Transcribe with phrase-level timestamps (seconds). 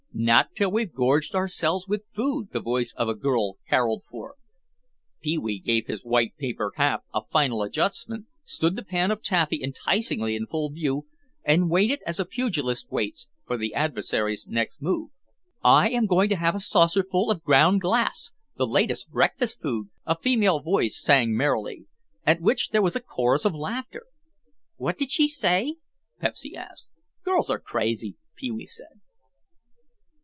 [0.13, 4.35] "Not till we've gorged ourselves with food," the voice of a girl caroled forth.
[5.21, 9.63] Pee wee gave his white paper cap a final adjustment, stood the pan of taffy
[9.63, 11.07] enticingly in full view
[11.45, 15.09] and waited as a pugilist waits, for the adversary's next move.
[15.63, 20.17] "I am going to have a saucerful of ground glass, the latest breakfast food," a
[20.19, 21.85] female voice sang merrily.
[22.27, 24.03] At which there was a chorus of laughter.
[24.75, 25.77] "What did she say?"
[26.21, 26.89] Pepsy asked.
[27.23, 28.99] "Girls are crazy," Pee wee said.